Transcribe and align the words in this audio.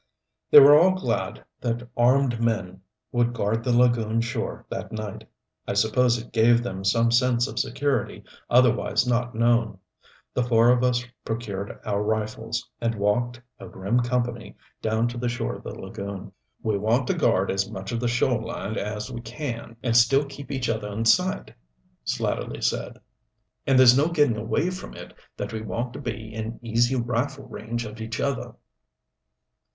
They 0.49 0.59
were 0.59 0.75
all 0.75 0.95
glad 0.99 1.45
that 1.59 1.87
armed 1.95 2.41
men 2.41 2.81
would 3.11 3.33
guard 3.35 3.63
the 3.63 3.71
lagoon 3.71 4.21
shore 4.21 4.65
that 4.67 4.91
night. 4.91 5.29
I 5.67 5.75
suppose 5.75 6.17
it 6.17 6.31
gave 6.31 6.63
them 6.63 6.83
some 6.83 7.11
sense 7.11 7.47
of 7.47 7.59
security 7.59 8.23
otherwise 8.49 9.05
not 9.05 9.35
known. 9.35 9.77
The 10.33 10.41
four 10.41 10.71
of 10.71 10.83
us 10.83 11.05
procured 11.23 11.79
our 11.85 12.01
rifles, 12.01 12.67
and 12.81 12.95
walked, 12.95 13.39
a 13.59 13.67
grim 13.67 13.99
company, 13.99 14.57
down 14.81 15.07
to 15.09 15.19
the 15.19 15.29
shore 15.29 15.57
of 15.57 15.63
the 15.65 15.79
lagoon. 15.79 16.31
"We 16.63 16.79
want 16.79 17.05
to 17.05 17.13
guard 17.13 17.51
as 17.51 17.69
much 17.69 17.91
of 17.91 17.99
the 17.99 18.07
shore 18.07 18.41
line 18.41 18.77
as 18.79 19.11
we 19.11 19.21
can, 19.21 19.75
and 19.83 19.95
still 19.95 20.25
keep 20.25 20.49
each 20.49 20.67
other 20.67 20.91
in 20.91 21.05
sight," 21.05 21.53
Slatterly 22.05 22.63
said. 22.63 22.97
"And 23.67 23.77
there's 23.77 23.95
no 23.95 24.07
getting 24.07 24.37
away 24.37 24.71
from 24.71 24.95
it 24.95 25.13
that 25.37 25.53
we 25.53 25.61
want 25.61 25.93
to 25.93 26.01
be 26.01 26.33
in 26.33 26.59
easy 26.63 26.95
rifle 26.95 27.45
range 27.45 27.85
of 27.85 28.01
each 28.01 28.19
other." 28.19 28.55